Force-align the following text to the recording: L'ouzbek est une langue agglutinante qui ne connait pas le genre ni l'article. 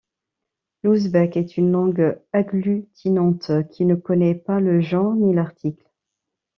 L'ouzbek 0.81 1.37
est 1.37 1.57
une 1.57 1.71
langue 1.73 2.19
agglutinante 2.33 3.51
qui 3.69 3.85
ne 3.85 3.93
connait 3.93 4.33
pas 4.33 4.59
le 4.59 4.81
genre 4.81 5.13
ni 5.13 5.31
l'article. 5.31 5.87